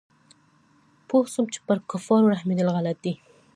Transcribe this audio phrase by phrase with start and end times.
[1.07, 3.13] پوه سوم چې پر کفارو رحمېدل غلط دي.